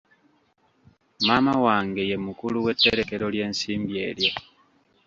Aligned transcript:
Maama 1.25 1.53
wange 1.65 2.01
ye 2.09 2.17
mukulu 2.25 2.57
w'etterekero 2.65 3.25
ly'ensimbi 3.33 3.93
eryo. 4.09 4.31